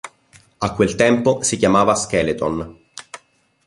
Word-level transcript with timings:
A 0.67 0.73
quel 0.73 0.95
tempo, 0.95 1.43
si 1.43 1.57
chiamava 1.57 1.93
Skeleton. 1.93 2.79